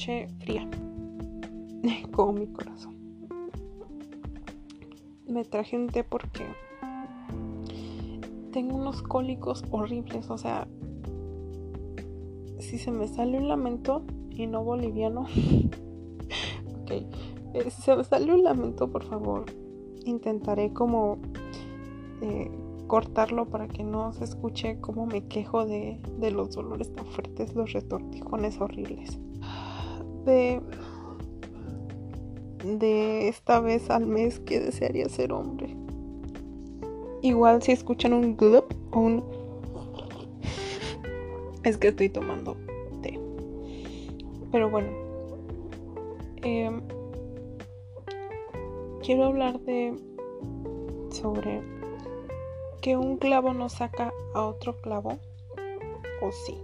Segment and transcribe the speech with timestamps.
[0.00, 0.66] fría,
[2.12, 2.96] como mi corazón.
[5.26, 6.44] Me traje un té porque
[8.50, 10.66] tengo unos cólicos horribles, o sea,
[12.58, 15.22] si se me sale un lamento y no boliviano,
[16.82, 19.44] ok, eh, si se me sale un lamento, por favor,
[20.06, 21.18] intentaré como
[22.22, 22.50] eh,
[22.86, 27.54] cortarlo para que no se escuche como me quejo de, de los dolores tan fuertes,
[27.54, 29.20] los retortijones horribles.
[30.30, 30.60] De,
[32.64, 35.74] de esta vez al mes que desearía ser hombre.
[37.20, 39.24] Igual si escuchan un glup o un...
[41.64, 42.56] Es que estoy tomando
[43.02, 43.18] té.
[44.52, 44.92] Pero bueno.
[46.42, 46.80] Em,
[49.02, 49.96] quiero hablar de...
[51.10, 51.60] Sobre
[52.80, 55.18] que un clavo no saca a otro clavo?
[56.22, 56.56] ¿O sí?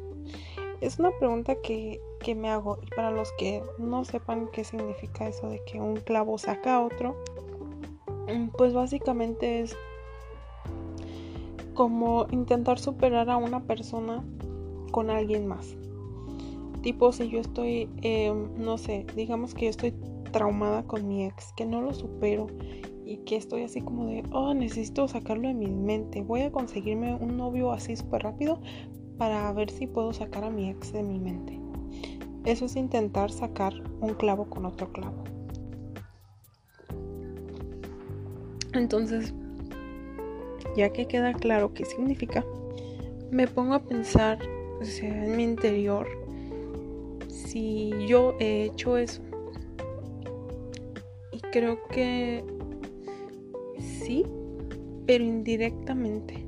[0.80, 2.00] Es una pregunta que,
[2.34, 6.38] me hago y para los que no sepan qué significa eso de que un clavo
[6.38, 7.16] saca a otro,
[8.56, 9.76] pues básicamente es
[11.74, 14.24] como intentar superar a una persona
[14.90, 15.76] con alguien más.
[16.82, 19.94] Tipo, si yo estoy, em, no sé, digamos que yo estoy
[20.32, 22.46] traumada con mi ex, que no lo supero
[23.04, 26.22] y que estoy así como de, oh, necesito sacarlo de mi mente.
[26.22, 28.60] Voy a conseguirme un novio así súper rápido
[29.18, 31.60] para ver si puedo sacar a mi ex de mi mente.
[32.46, 35.24] Eso es intentar sacar un clavo con otro clavo.
[38.72, 39.34] Entonces,
[40.76, 42.44] ya que queda claro qué significa,
[43.32, 44.38] me pongo a pensar,
[44.80, 46.06] o sea, en mi interior,
[47.28, 49.22] si yo he hecho eso.
[51.32, 52.44] Y creo que
[53.80, 54.24] sí,
[55.04, 56.46] pero indirectamente.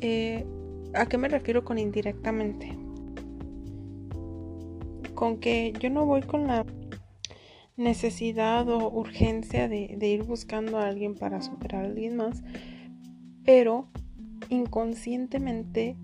[0.00, 0.46] Eh,
[0.94, 2.81] ¿A qué me refiero con indirectamente?
[5.22, 6.66] Con que yo no voy con la
[7.76, 12.42] necesidad o urgencia de, ir buscando a alguien para superar a alguien más,
[13.44, 13.86] pero
[14.48, 15.94] inconscientemente,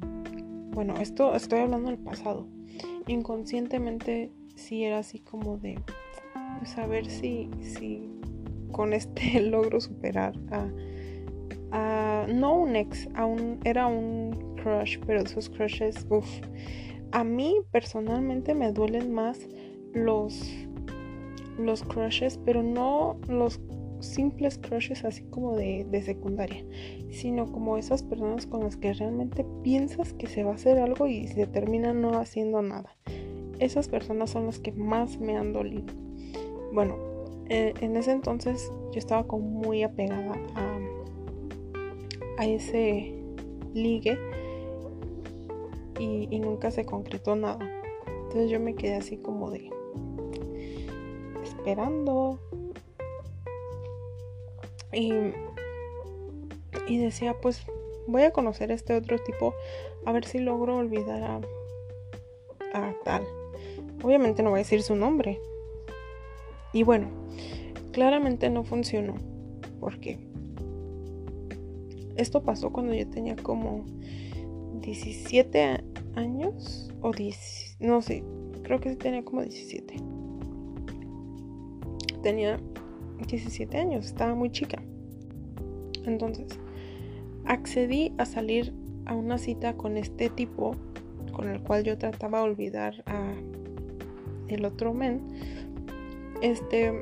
[0.71, 2.47] bueno, esto estoy hablando del pasado,
[3.09, 5.81] inconscientemente sí era así como de
[6.65, 8.09] saber pues, si, si
[8.71, 10.39] con este logro superar
[11.73, 13.27] a, no un ex, a
[13.65, 16.29] era un crush, pero esos crushes, uff,
[17.13, 19.47] a mí personalmente me duelen más
[19.93, 20.41] los
[21.59, 23.61] los crushes, pero no los
[24.01, 26.65] simples crushes así como de, de, secundaria,
[27.11, 31.09] sino como esas personas con las que realmente piensas que se va a hacer algo
[31.09, 32.97] y se termina no haciendo nada.
[33.59, 35.93] Esas personas son las que más me han dolido.
[36.73, 36.97] Bueno,
[37.49, 40.79] eh, en ese entonces yo estaba como muy apegada a,
[42.39, 43.15] a ese
[43.75, 44.17] ligue
[45.99, 47.59] y, nunca se concretó nada.
[48.07, 49.71] Entonces yo me quedé así como de
[51.43, 52.39] esperando.
[54.93, 55.13] Y,
[56.87, 57.65] y decía, pues
[58.07, 59.55] voy a conocer a este otro tipo
[60.07, 61.41] a ver si logro olvidar a,
[62.75, 63.23] a tal.
[64.03, 65.41] Obviamente no voy a decir su nombre.
[66.73, 67.09] Y bueno,
[67.93, 69.15] claramente no funcionó.
[69.81, 70.19] porque
[72.17, 73.85] Esto pasó cuando yo tenía como
[74.81, 75.85] 17
[76.15, 78.25] años o 10, no sé,
[78.63, 79.95] creo que sí tenía como 17.
[82.23, 82.61] Tenía
[83.27, 84.83] 17 años, estaba muy chica.
[86.05, 86.59] Entonces,
[87.45, 88.75] accedí a salir
[89.07, 90.75] a una cita con este tipo
[91.33, 93.33] con el cual yo trataba de olvidar a
[94.49, 95.23] el otro men.
[96.43, 96.93] Este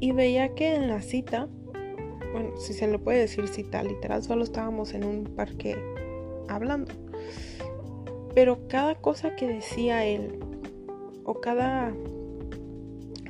[0.00, 1.48] y veía que en la cita,
[2.32, 5.76] bueno, si se le puede decir cita, literal, solo estábamos en un parque
[6.48, 6.92] hablando.
[8.34, 10.38] Pero cada cosa que decía él,
[11.24, 11.92] o cada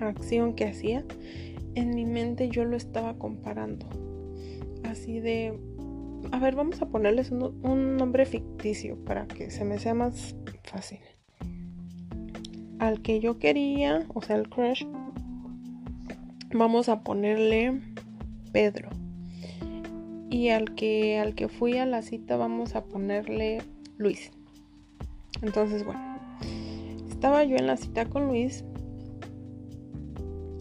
[0.00, 1.04] acción que hacía,
[1.74, 3.86] en mi mente yo lo estaba comparando.
[4.84, 5.58] Así de,
[6.30, 10.34] a ver, vamos a ponerles un, nombre ficticio para que se me sea más
[10.64, 11.00] fácil.
[12.78, 14.84] Al que yo quería, o sea, el crush,
[16.52, 17.80] vamos a ponerle
[18.52, 18.90] Pedro.
[20.32, 23.58] Y al que, al que fui a la cita vamos a ponerle
[23.98, 24.30] Luis.
[25.42, 26.00] Entonces, bueno,
[27.10, 28.64] estaba yo en la cita con Luis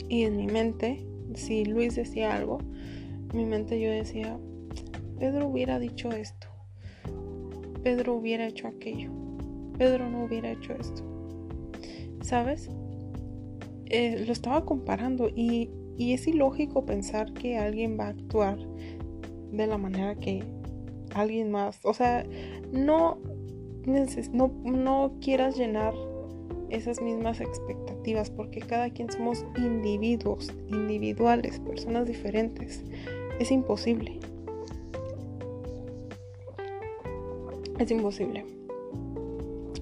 [0.09, 2.59] y en mi mente, si Luis decía algo,
[3.31, 4.37] en mi mente yo decía,
[5.17, 6.47] Pedro hubiera dicho esto,
[7.81, 9.09] Pedro hubiera hecho aquello,
[9.77, 11.01] Pedro no hubiera hecho esto.
[12.21, 12.69] ¿Sabes?
[13.85, 15.69] Eh, lo estaba comparando y
[16.01, 18.57] y es ilógico pensar que alguien va a actuar
[19.51, 20.43] de la manera que
[21.13, 22.25] alguien más, o sea,
[22.71, 23.17] no,
[23.85, 25.93] no, no quieras llenar
[26.69, 32.83] esas mismas expectativas, porque cada quien somos individuos, individuales, personas diferentes.
[33.39, 34.19] Es imposible.
[37.77, 38.45] Es imposible.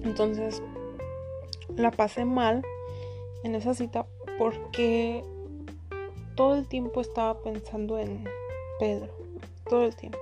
[0.02, 0.62] Entonces,
[1.76, 2.62] la pasé mal
[3.44, 4.06] en esa cita
[4.38, 5.22] porque
[6.34, 8.24] todo el tiempo estaba pensando en
[8.78, 9.29] Pedro.
[9.70, 10.18] Todo el tiempo.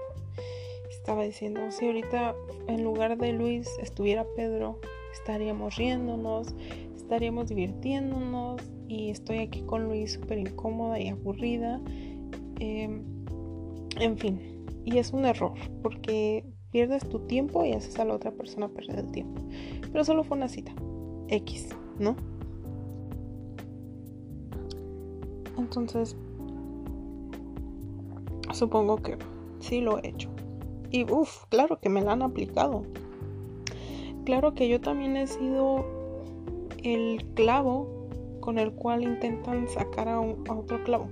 [0.91, 2.35] Estaba diciendo, si ahorita
[2.67, 4.79] en lugar de Luis estuviera Pedro,
[5.15, 6.55] estaríamos riéndonos,
[6.95, 11.81] estaríamos divirtiéndonos y estoy aquí con Luis súper incómoda y aburrida.
[12.61, 13.03] Em,
[13.99, 18.33] en fin, y es un error porque pierdes tu tiempo y haces a la otra
[18.33, 19.41] persona perder el tiempo.
[19.91, 20.75] Pero solo fue una cita.
[21.29, 22.17] X, ¿no?
[25.57, 26.17] Entonces,
[28.53, 29.17] supongo que
[29.61, 30.31] sí lo he hecho.
[30.91, 32.83] Y uff, claro que me la han aplicado.
[34.25, 35.85] Claro que yo también he sido
[36.83, 37.99] el clavo
[38.41, 41.09] con el cual intentan sacar a, otro clavo.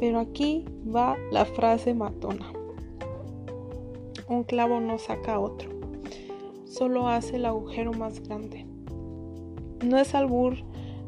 [0.00, 2.52] Pero aquí va la frase matona.
[4.28, 5.70] Un clavo no saca a otro,
[6.64, 8.66] solo hace el agujero más grande.
[9.84, 10.56] No es albur,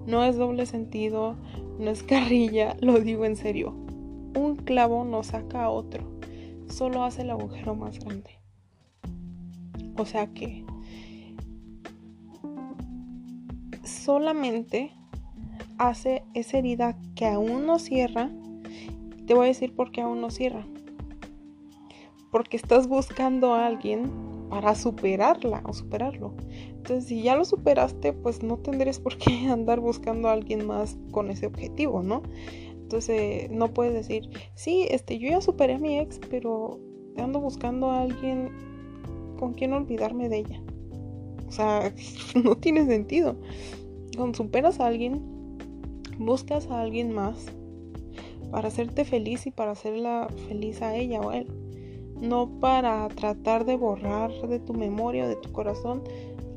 [0.06, 1.36] no es doble sentido,
[1.78, 3.74] no es carrilla, lo digo en serio.
[4.36, 6.04] Un clavo no saca a otro,
[6.70, 8.38] solo hace el agujero más grande.
[9.96, 10.64] O sea que
[13.84, 14.92] solamente
[15.78, 18.30] hace esa herida que aún no cierra.
[19.26, 20.66] Te voy a decir por qué aún no cierra.
[22.30, 24.10] Porque estás buscando a alguien
[24.50, 26.34] para superarla o superarlo.
[26.68, 30.98] Entonces, si ya lo superaste, pues no tendrías por qué andar buscando a alguien más
[31.12, 32.22] con ese objetivo, ¿no?
[32.90, 36.80] Entonces, no puedes decir, sí, este, yo ya superé a mi ex, pero
[37.16, 38.50] ando buscando a alguien
[39.38, 40.60] con quien olvidarme de ella.
[41.46, 41.94] O sea,
[42.44, 43.36] no tiene sentido.
[44.16, 45.22] Cuando superas a alguien,
[46.18, 47.46] buscas a alguien más
[48.50, 51.46] para hacerte feliz y para hacerla feliz a ella o a él.
[52.20, 56.02] No para tratar de borrar de tu memoria o de tu corazón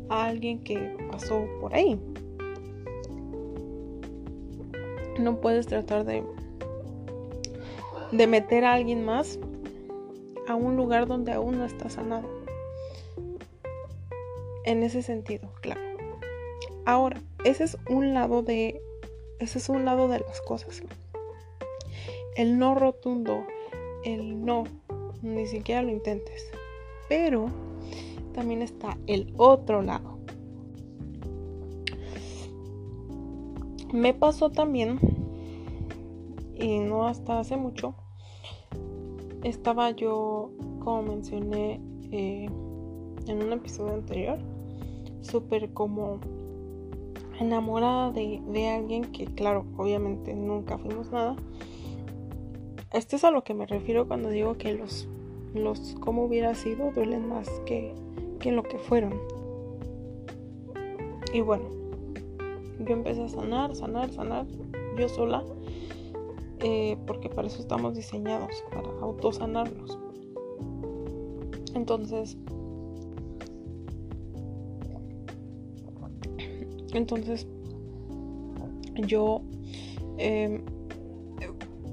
[0.10, 2.00] a alguien que pasó por ahí.
[5.20, 6.24] No puedes tratar de,
[8.12, 9.40] de meter a alguien más
[10.48, 12.28] a un lugar donde aún no está sanado.
[14.66, 15.82] En ese sentido, claro.
[16.86, 18.82] Ahora, ese es un lado de
[19.40, 20.84] ese es un lado de las cosas.
[22.36, 23.46] El no rotundo,
[24.06, 24.64] el no,
[25.22, 26.50] ni siquiera lo intentes.
[27.10, 27.50] Pero
[28.34, 30.13] también está el otro lado.
[33.94, 35.00] Me pasó también,
[36.56, 37.94] y no hasta hace mucho,
[39.44, 40.50] estaba yo,
[40.80, 41.80] como mencioné
[42.10, 42.50] eh,
[43.28, 44.40] en un episodio anterior,
[45.22, 46.18] súper como
[47.40, 51.36] enamorada de, alguien que, claro, obviamente nunca fuimos nada.
[52.94, 55.08] Esto es a lo que me refiero cuando digo que los,
[55.54, 57.94] los como hubiera sido duelen más que,
[58.40, 59.14] que lo que fueron.
[61.32, 61.83] Y bueno,
[62.86, 64.46] yo empecé a sanar, sanar, sanar,
[64.98, 65.44] yo sola,
[66.60, 69.98] eh, porque para eso estamos diseñados, para autosanarnos.
[71.76, 72.38] Entonces,
[76.94, 77.48] Entonces,
[79.08, 79.42] yo
[80.18, 80.64] em,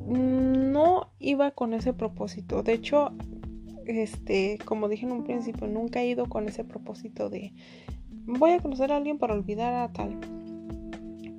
[0.06, 2.62] no iba con ese propósito.
[2.62, 3.10] De hecho,
[3.86, 7.52] este, como dije en un principio, nunca he ido con ese propósito de
[8.26, 10.18] voy a conocer a alguien para olvidar a tal.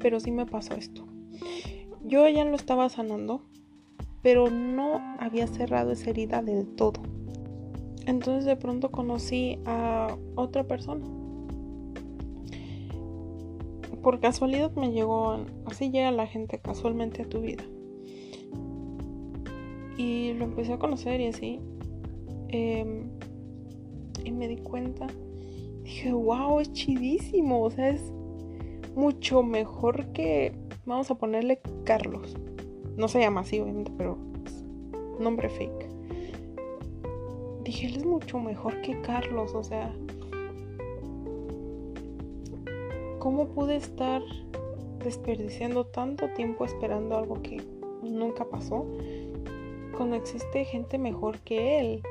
[0.01, 1.05] Pero sí me pasó esto.
[2.03, 3.43] Yo ya lo estaba sanando,
[4.21, 7.01] pero no había cerrado esa herida del todo.
[8.05, 11.05] Entonces de pronto conocí a otra persona
[14.01, 17.63] por casualidad me llegó, así llega la gente casualmente a tu vida.
[19.97, 21.59] Y lo empecé a conocer y así.
[22.49, 23.09] Em,
[24.25, 25.07] y me di cuenta,
[25.83, 28.11] dije, wow, es chidísimo, o sea, es
[28.95, 30.53] mucho mejor que,
[30.85, 32.35] vamos a ponerle Carlos.
[32.97, 34.17] No se llama así, obviamente, pero
[35.19, 35.89] nombre fake.
[37.63, 39.93] Dije, él es mucho mejor que Carlos, o sea,
[43.21, 44.23] ¿Cómo pude estar
[44.97, 47.61] desperdiciando tanto tiempo esperando algo que
[48.01, 48.83] nunca pasó?
[49.95, 52.01] Cuando existe gente mejor que él.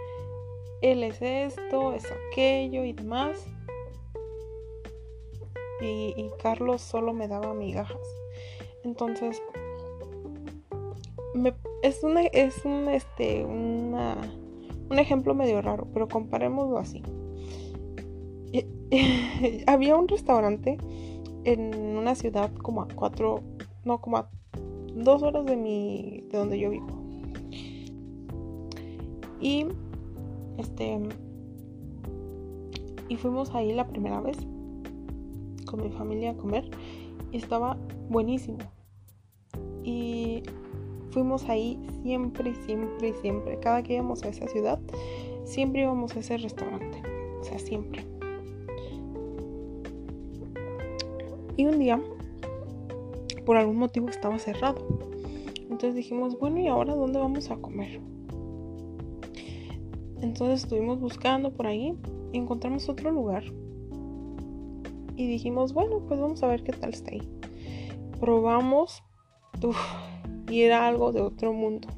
[0.83, 3.45] Él es esto, es aquello y demás.
[5.81, 7.97] Y, Carlos solo me daba migajas.
[8.85, 9.43] Entonces,
[11.83, 12.01] es,
[12.33, 14.17] es un, este, una,
[14.91, 17.03] un ejemplo medio raro, pero comparémoslo así.
[19.67, 20.79] había un restaurante
[21.45, 23.41] en una ciudad como a cuatro,
[23.85, 24.31] no, como a
[24.95, 26.89] dos horas de mi, de donde yo vivo.
[29.41, 29.67] Y,
[30.59, 31.01] este,
[33.09, 34.37] y fuimos ahí la primera vez
[35.71, 36.69] con mi familia a comer
[37.31, 38.59] y estaba buenísimo.
[39.85, 40.43] Y
[41.11, 43.59] fuimos ahí siempre, siempre, siempre.
[43.61, 44.81] Cada que íbamos a esa ciudad,
[45.45, 47.03] siempre íbamos a ese restaurante.
[47.41, 48.05] O sea, siempre.
[51.57, 52.03] Y un día,
[53.45, 54.87] por algún motivo, estaba cerrado.
[55.63, 58.01] Entonces dijimos, bueno, ¿y ahora dónde vamos a comer?
[60.21, 61.97] Entonces estuvimos buscando por ahí
[62.33, 63.45] y encontramos otro lugar.
[65.21, 67.29] Y dijimos, bueno, pues vamos a ver qué tal está ahí.
[68.21, 69.03] Probamos.
[70.49, 71.89] y era algo de otro mundo.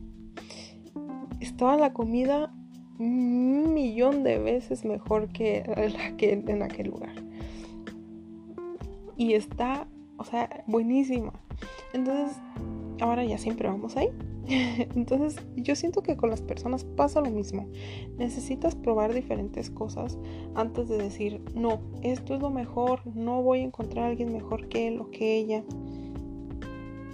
[1.39, 2.53] Estaba la comida
[2.99, 5.63] un millón de veces mejor que
[6.19, 7.15] que en aquel lugar.
[9.17, 9.87] Y está,
[10.17, 11.33] o sea, buenísima.
[11.93, 12.37] Entonces,
[13.01, 14.09] ahora ya siempre vamos ahí.
[14.95, 17.69] Entonces, yo siento que con las personas pasa lo mismo.
[18.19, 20.19] Necesitas probar diferentes cosas
[20.55, 24.69] antes de decir, no, esto es lo mejor, no voy a encontrar a alguien mejor
[24.69, 25.65] que él o que ella.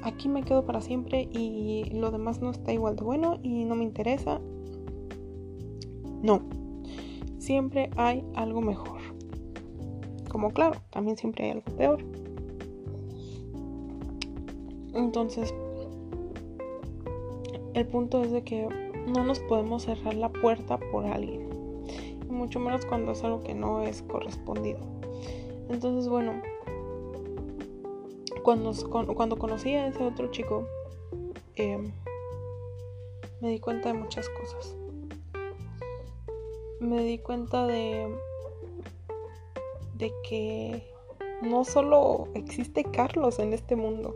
[0.02, 3.74] Aquí me quedo para siempre y lo demás no está igual de bueno y no
[3.74, 4.40] me interesa.
[6.22, 6.42] No,
[7.38, 9.00] siempre hay algo mejor.
[10.28, 12.04] Como claro, también siempre hay algo peor.
[14.94, 15.54] Entonces,
[17.78, 18.68] el punto es de que
[19.06, 21.48] no nos podemos cerrar la puerta por alguien.
[22.28, 24.78] mucho menos cuando es algo que no es correspondido.
[25.68, 26.40] Entonces, bueno,
[28.42, 28.72] cuando,
[29.14, 30.66] cuando conocí a ese otro chico,
[31.56, 31.92] em,
[33.40, 34.76] me di cuenta de muchas cosas.
[36.80, 38.14] Me di cuenta de,
[39.94, 40.82] de que
[41.42, 44.14] no solo existe Carlos en este mundo,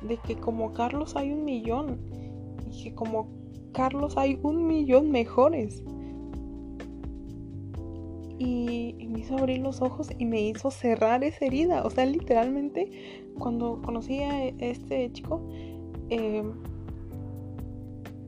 [0.00, 2.09] de que como Carlos hay un millón
[2.82, 3.28] que como
[3.72, 5.82] Carlos hay un millón mejores.
[8.38, 11.82] Y, me hizo abrir los ojos y me hizo cerrar esa herida.
[11.84, 12.90] O sea, literalmente,
[13.38, 15.42] cuando conocí a este chico,
[16.08, 16.52] em,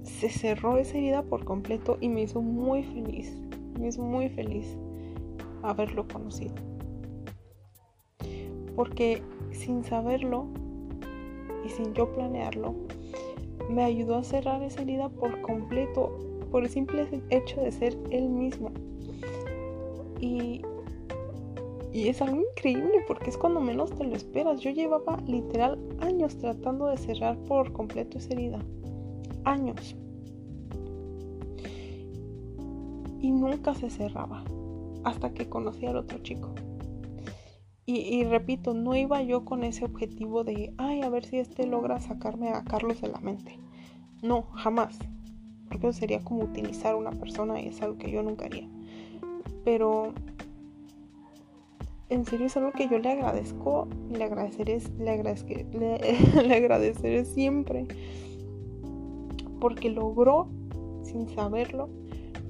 [0.02, 3.32] se cerró esa herida por completo y me hizo muy feliz.
[3.78, 4.76] Me hizo muy feliz
[5.62, 6.54] haberlo conocido.
[8.74, 10.46] Porque sin saberlo
[11.64, 12.74] y sin yo planearlo,
[13.72, 16.18] me ayudó a cerrar esa herida por completo,
[16.50, 18.70] por el simple hecho de ser él mismo.
[20.20, 20.62] Y,
[21.92, 24.60] y es algo increíble porque es cuando menos te lo esperas.
[24.60, 28.58] Yo llevaba literal años tratando de cerrar por completo esa herida.
[29.44, 29.96] Años.
[33.20, 34.44] Y nunca se cerraba.
[35.04, 36.54] Hasta que conocí al otro chico.
[37.84, 41.98] Y, repito, no iba yo con ese objetivo de, ay, a ver si este logra
[41.98, 43.58] sacarme a Carlos de la mente.
[44.22, 44.96] No, jamás.
[45.68, 48.68] Porque eso sería como utilizar a una persona y es algo que yo nunca haría.
[49.64, 50.12] Pero
[52.08, 55.22] en serio es algo que yo le agradezco y le agradeceré, le,
[55.72, 57.88] le, le agradeceré siempre.
[59.60, 60.48] Porque logró,
[61.02, 61.88] sin saberlo,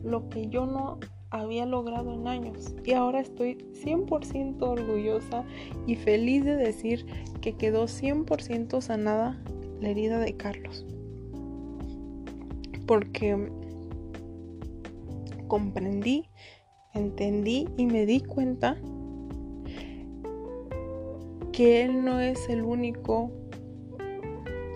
[0.04, 0.98] lo que yo no
[1.32, 2.74] había logrado en años.
[2.84, 5.44] Y ahora estoy 100% orgullosa
[5.86, 7.06] y feliz de decir
[7.40, 9.42] que quedó 100% sanada
[9.80, 10.86] la herida de Carlos.
[12.86, 13.50] Porque
[15.48, 16.28] comprendí,
[16.92, 18.76] entendí y me di cuenta
[21.52, 23.30] que Él no es el único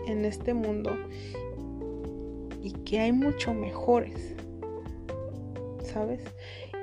[0.07, 0.91] en este mundo
[2.63, 4.37] y que hay mucho mejores.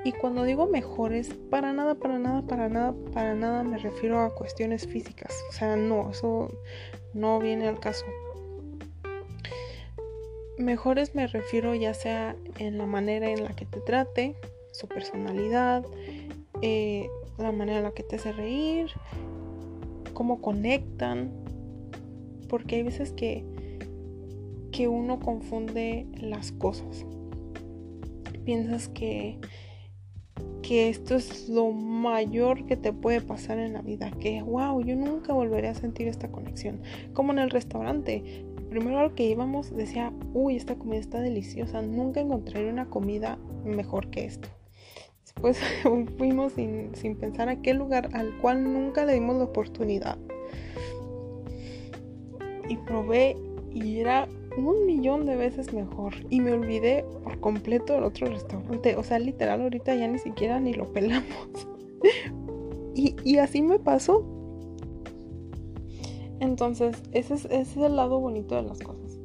[0.04, 4.36] Y cuando digo mejores, para nada, para nada, para nada, para nada me refiero a
[4.36, 5.34] cuestiones físicas.
[5.50, 6.50] O sea, no, eso
[7.14, 8.06] no viene al caso.
[10.58, 14.36] Mejores me refiero ya sea en la manera en la que te trate,
[14.72, 15.86] su personalidad,
[16.62, 18.92] eh, la manera en la que te hace reír,
[20.14, 21.32] cómo conectan.
[22.50, 23.46] Porque hay veces que,
[24.72, 27.06] que uno confunde las cosas
[28.46, 29.40] piensas que,
[30.62, 34.96] que esto es lo mayor que te puede pasar en la vida, que wow, yo
[34.96, 36.82] nunca volveré a sentir esta conexión.
[37.14, 42.22] Como en el restaurante, primero al que íbamos decía, uy, esta comida está deliciosa, nunca
[42.22, 44.50] encontraré una comida mejor que esto.
[45.22, 45.60] Después
[46.18, 50.18] fuimos sin, sin pensar a qué lugar al cual nunca le dimos la oportunidad.
[52.70, 53.36] Y probé
[53.74, 56.14] y era un millón de veces mejor.
[56.30, 58.96] Y me olvidé por completo del otro restaurante.
[58.96, 61.68] O sea, literal, ahorita ya ni siquiera ni lo pelamos.
[62.96, 64.26] y, así me pasó.
[66.40, 69.20] Entonces, ese es, ese es el lado bonito de las cosas.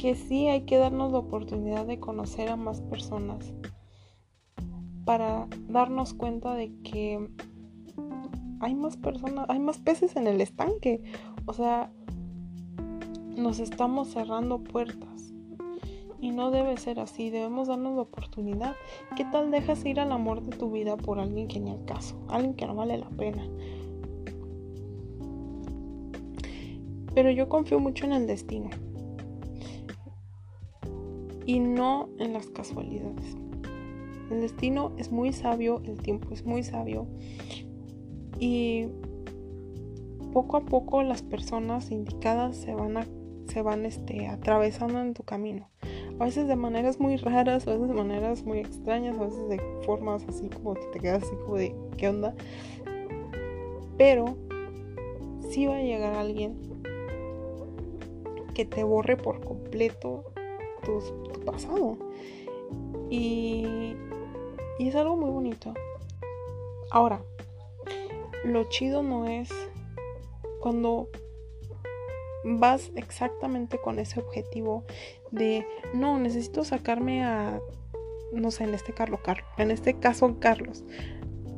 [0.00, 3.54] Que sí hay que darnos la oportunidad de conocer a más personas
[5.04, 7.28] para darnos cuenta de que
[8.60, 11.02] hay más personas, hay más peces en el estanque.
[11.46, 11.90] O sea,
[13.36, 15.32] nos estamos cerrando puertas.
[16.20, 18.74] Y no debe ser así, debemos darnos la oportunidad.
[19.16, 22.16] ¿Qué tal dejas ir al amor de tu vida por alguien que ni al caso?
[22.28, 23.46] Alguien que no vale la pena.
[27.14, 28.70] Pero yo confío mucho en el destino.
[31.44, 33.36] Y no en las casualidades.
[34.30, 37.06] El destino es muy sabio, el tiempo es muy sabio.
[38.40, 38.86] Y
[40.32, 43.06] poco a poco las personas indicadas se van a
[43.46, 45.68] se van este, atravesando en tu camino.
[46.18, 49.58] A veces de maneras muy raras, a veces de maneras muy extrañas, a veces de
[49.84, 52.34] formas así como que te quedas así como de ¿qué onda?
[53.98, 54.36] Pero
[55.50, 56.56] sí va a llegar alguien
[58.54, 60.24] que te borre por completo
[60.84, 61.00] tu,
[61.32, 61.98] tu pasado.
[63.10, 63.94] Y,
[64.78, 65.74] y es algo muy bonito.
[66.90, 67.20] Ahora,
[68.44, 69.50] lo chido no es
[70.60, 71.08] cuando
[72.44, 74.84] vas exactamente con ese objetivo
[75.30, 77.60] de no necesito sacarme a
[78.32, 80.84] no sé en este Carlos Carlos en este caso Carlos.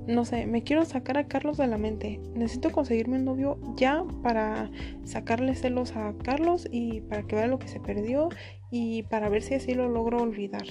[0.06, 2.20] No sé me quiero sacar a Carlos de la mente.
[2.34, 4.70] Necesito conseguirme un novio ya para
[5.04, 8.28] sacarle celos a Carlos y para que vea lo que se perdió
[8.70, 10.64] y para ver si así lo logro olvidar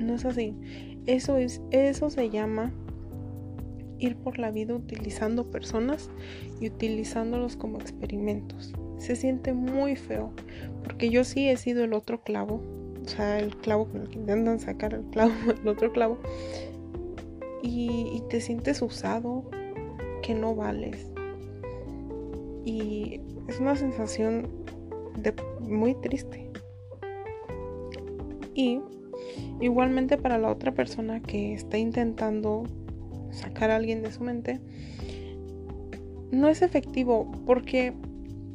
[0.00, 0.54] no es así.
[1.06, 2.72] Eso es eso se llama
[3.98, 6.10] ir por la vida utilizando personas
[6.60, 10.30] y utilizándolos como experimentos se siente muy feo.
[10.84, 12.62] Porque yo sí he sido el otro clavo.
[13.04, 16.18] O sea, el clavo con el que intentan sacar el clavo, el otro clavo.
[17.62, 19.44] Y, te sientes usado,
[20.22, 21.06] que no vales.
[22.64, 24.48] Y es una sensación
[25.60, 26.50] muy triste.
[28.54, 28.80] Y
[29.60, 32.64] igualmente para la otra persona que está intentando
[33.30, 34.60] sacar a alguien de su mente,
[36.30, 37.94] no es efectivo porque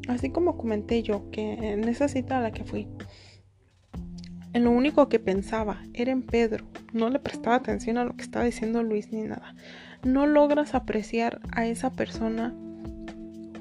[0.08, 2.88] Así como comenté yo que en esa cita a la que fui,
[4.56, 6.64] en lo único que pensaba era en Pedro,
[6.94, 9.54] no le prestaba atención a lo que estaba diciendo Luis ni nada.
[10.04, 12.56] No logras apreciar a esa persona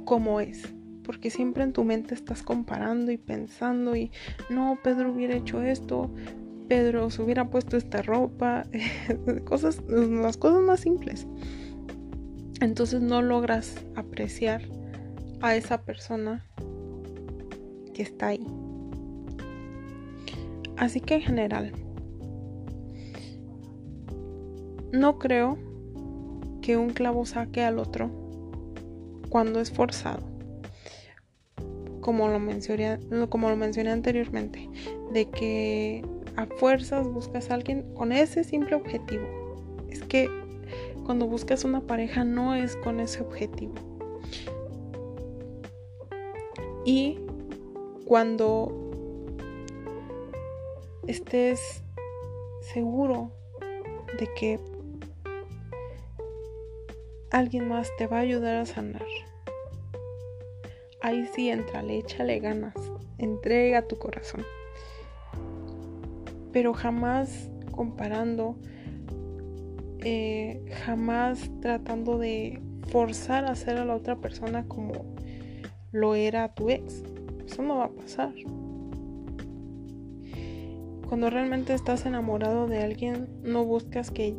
[0.05, 4.13] como es, porque siempre en tu mente estás comparando y pensando y
[4.51, 6.15] no, Pedro hubiera hecho esto,
[6.69, 8.65] Pedro se hubiera puesto esta ropa,
[9.45, 11.27] cosas, las cosas más simples.
[12.61, 14.63] Entonces no logras apreciar
[15.45, 16.43] a esa persona
[17.93, 18.47] que está ahí.
[20.79, 21.73] Así que en general,
[24.91, 25.59] no creo
[26.63, 28.11] que un clavo saque al otro
[29.29, 30.23] cuando es forzado.
[32.01, 34.71] Como lo mencioné, como lo mencioné anteriormente,
[35.13, 36.03] de que
[36.37, 39.27] a fuerzas buscas a alguien con ese simple objetivo.
[39.91, 40.31] Es que
[41.05, 43.94] cuando buscas una pareja no es con ese objetivo
[46.85, 47.19] y
[48.07, 48.73] cuando
[51.07, 51.83] estés
[52.61, 53.31] seguro
[54.19, 54.61] de que
[57.31, 59.07] alguien más te va a ayudar a sanar.
[61.01, 62.75] Ahí sí entra, le échale ganas,
[63.19, 64.45] entrega tu corazón.
[66.53, 68.57] Pero jamás comparando,
[69.99, 75.14] eh, jamás tratando de forzar a hacer a la otra persona como
[75.95, 77.05] lo era tu ex.
[77.47, 78.35] Eso no va a pasar.
[81.09, 84.35] Cuando realmente estás enamorado de alguien, no buscas que,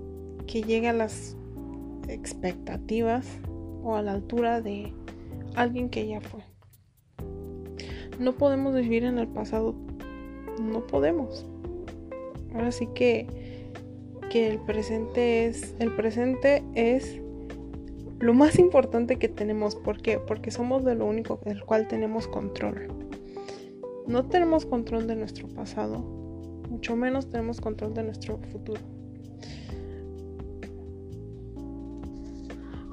[0.48, 1.38] que llegue a las
[2.10, 3.26] expectativas
[3.84, 4.94] o a la altura de
[5.56, 6.42] alguien que ya fue.
[8.20, 9.76] No podemos vivir en el pasado.
[10.62, 11.46] No podemos.
[12.54, 13.28] Ahora sí que,
[14.30, 15.74] que el presente es.
[15.80, 17.22] El presente es
[18.20, 19.76] lo más importante que tenemos.
[19.76, 20.20] ¿Por qué?
[20.20, 22.88] Porque somos de lo único del cual tenemos control.
[24.08, 26.00] No tenemos control de nuestro pasado,
[26.70, 28.82] mucho menos tenemos control de nuestro futuro.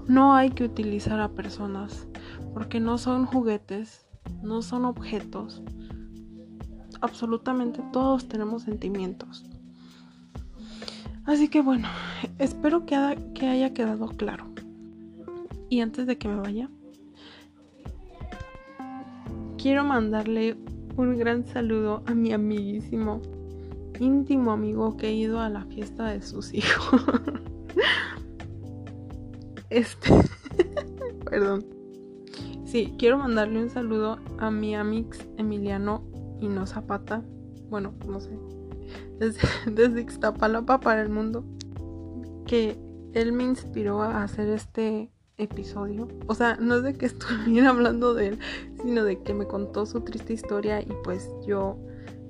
[0.09, 2.09] No hay que utilizar a personas
[2.55, 4.07] porque no son juguetes,
[4.43, 5.63] no son objetos.
[7.01, 9.45] Absolutamente todos tenemos sentimientos.
[11.25, 11.89] Así que bueno,
[12.39, 12.97] espero que
[13.47, 14.52] haya quedado claro.
[15.73, 16.69] Y antes de que me vaya,
[19.57, 20.59] quiero mandarle
[20.99, 23.23] un gran saludo a mi amiguísimo,
[23.99, 27.01] íntimo amigo que ha ido a la fiesta de sus hijos.
[29.71, 30.11] este,
[31.25, 31.65] perdón.
[32.67, 36.05] Sí, quiero mandarle un saludo a mi amix Emiliano
[36.39, 37.25] y no Zapata.
[37.71, 38.39] Bueno, no sé.
[39.19, 39.41] Desde,
[39.73, 41.47] desde Ixtapalapa para el mundo.
[42.47, 42.77] Que
[43.15, 46.09] él me inspiró a hacer este episodio.
[46.27, 48.39] O sea, no es de que estuviera hablando de él,
[48.83, 51.77] sino de que me contó su triste historia y pues yo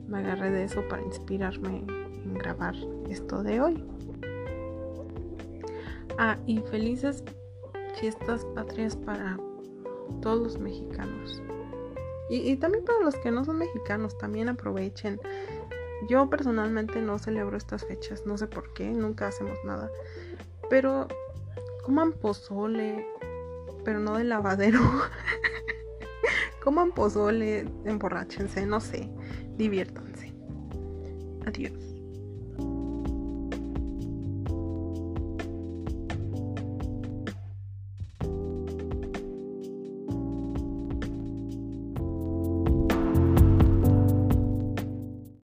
[0.09, 1.85] me agarré de eso para inspirarme
[2.25, 2.75] en grabar
[3.09, 3.85] esto de hoy.
[6.19, 7.25] Ah, y felices
[7.99, 9.39] fiestas patrias para
[10.21, 11.43] todos los mexicanos.
[12.29, 15.21] Y, también para los que no son mexicanos, también aprovechen.
[16.09, 19.91] Yo personalmente no celebro estas fechas, no sé por qué, nunca hacemos nada.
[20.71, 21.09] Pero
[21.83, 23.07] coman pozole,
[23.85, 24.81] pero no de lavadero.
[26.65, 29.11] coman pozole, emborráchense, no sé,
[29.57, 30.33] diviértanse.
[31.47, 31.92] Adiós.